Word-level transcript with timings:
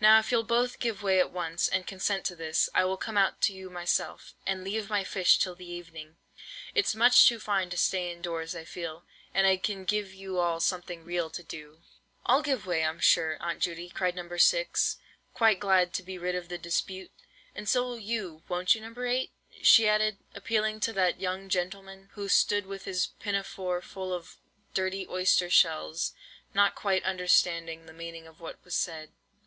Now 0.00 0.18
if 0.18 0.32
you'll 0.32 0.42
both 0.44 0.80
give 0.80 1.02
way 1.02 1.20
at 1.20 1.30
once, 1.30 1.68
and 1.68 1.86
consent 1.86 2.24
to 2.24 2.34
this, 2.34 2.70
I 2.74 2.84
will 2.86 2.96
come 2.96 3.16
out 3.18 3.40
to 3.42 3.52
you 3.52 3.68
myself, 3.70 4.34
and 4.46 4.64
leave 4.64 4.88
my 4.88 5.04
fish 5.04 5.38
till 5.38 5.54
the 5.54 5.70
evening. 5.70 6.16
It's 6.74 6.94
much 6.94 7.28
too 7.28 7.38
fine 7.38 7.68
to 7.70 7.76
stay 7.76 8.10
in 8.10 8.22
doors, 8.22 8.56
I 8.56 8.64
feel; 8.64 9.04
and 9.32 9.46
I 9.46 9.58
can 9.58 9.84
give 9.84 10.12
you 10.12 10.38
all 10.38 10.58
something 10.58 11.04
real 11.04 11.28
to 11.30 11.42
do." 11.44 11.82
"I'll 12.26 12.42
give 12.42 12.66
way, 12.66 12.82
I'm 12.82 12.98
sure, 12.98 13.36
Aunt 13.40 13.60
Judy," 13.60 13.90
cried 13.90 14.16
No. 14.16 14.26
6, 14.36 14.96
quite 15.34 15.60
glad 15.60 15.92
to 15.92 16.02
be 16.02 16.18
rid 16.18 16.34
of 16.34 16.48
the 16.48 16.58
dispute; 16.58 17.12
"and 17.54 17.68
so 17.68 17.84
will 17.84 17.98
you, 17.98 18.42
won't 18.48 18.74
you, 18.74 18.80
No. 18.80 19.00
8?" 19.00 19.30
she 19.62 19.86
added, 19.86 20.16
appealing 20.34 20.80
to 20.80 20.94
that 20.94 21.20
young 21.20 21.48
gentleman, 21.50 22.08
who 22.14 22.28
stood 22.28 22.66
with 22.66 22.86
his 22.86 23.08
pinafore 23.20 23.82
full 23.82 24.14
of 24.14 24.38
dirty 24.74 25.06
oyster 25.08 25.50
shells, 25.50 26.14
not 26.54 26.74
quite 26.74 27.04
understanding 27.04 27.84
the 27.84 27.92
meaning 27.92 28.26
of 28.26 28.40
what 28.40 28.58
was 28.64 28.74
said. 28.74 29.12